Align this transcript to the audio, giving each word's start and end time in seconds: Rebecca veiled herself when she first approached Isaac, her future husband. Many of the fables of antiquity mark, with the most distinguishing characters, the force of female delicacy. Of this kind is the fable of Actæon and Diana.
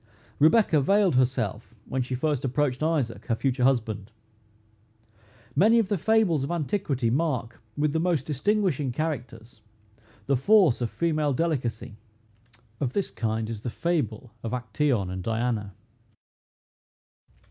Rebecca 0.39 0.81
veiled 0.81 1.13
herself 1.13 1.75
when 1.85 2.01
she 2.01 2.15
first 2.15 2.43
approached 2.43 2.81
Isaac, 2.81 3.27
her 3.27 3.35
future 3.35 3.63
husband. 3.63 4.11
Many 5.55 5.77
of 5.77 5.89
the 5.89 5.95
fables 5.99 6.43
of 6.43 6.49
antiquity 6.49 7.11
mark, 7.11 7.61
with 7.77 7.93
the 7.93 7.99
most 7.99 8.25
distinguishing 8.25 8.91
characters, 8.91 9.61
the 10.25 10.35
force 10.35 10.81
of 10.81 10.89
female 10.89 11.33
delicacy. 11.33 11.97
Of 12.79 12.93
this 12.93 13.11
kind 13.11 13.47
is 13.47 13.61
the 13.61 13.69
fable 13.69 14.31
of 14.41 14.53
Actæon 14.53 15.11
and 15.11 15.21
Diana. 15.21 15.75